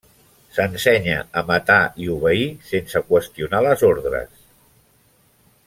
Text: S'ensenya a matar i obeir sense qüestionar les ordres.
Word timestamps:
S'ensenya 0.53 1.17
a 1.41 1.43
matar 1.49 1.77
i 2.05 2.09
obeir 2.13 2.47
sense 2.71 3.03
qüestionar 3.11 3.61
les 3.67 3.85
ordres. 3.93 4.41